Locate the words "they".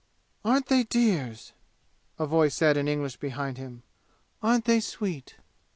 0.65-0.81, 4.65-4.79